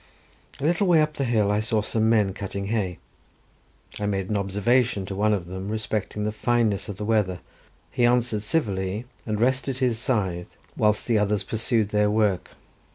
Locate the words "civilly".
8.41-9.05